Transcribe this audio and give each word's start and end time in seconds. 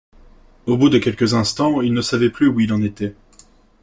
Au 0.65 0.77
bout 0.77 0.89
de 0.89 0.97
quelques 0.97 1.35
instants 1.35 1.79
il 1.81 1.93
ne 1.93 2.01
savait 2.01 2.31
plus 2.31 2.47
où 2.47 2.59
il 2.59 2.73
en 2.73 2.81
était. 2.81 3.13